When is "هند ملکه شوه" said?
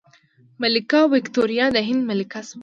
1.87-2.59